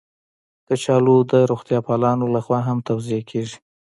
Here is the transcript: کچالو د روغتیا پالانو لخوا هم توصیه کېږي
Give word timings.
کچالو 0.67 1.17
د 1.31 1.33
روغتیا 1.49 1.79
پالانو 1.87 2.25
لخوا 2.35 2.59
هم 2.67 2.77
توصیه 2.89 3.21
کېږي 3.29 3.57